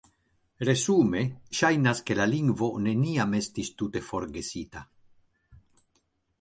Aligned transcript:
Resume, 0.69 1.21
ŝajnas, 1.57 2.01
ke 2.09 2.17
la 2.21 2.27
lingvo 2.33 2.71
neniam 2.87 3.37
estis 3.43 3.71
tute 3.83 4.05
forgesita. 4.09 4.85